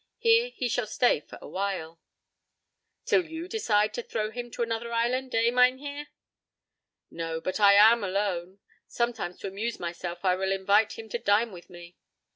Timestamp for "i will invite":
10.25-10.93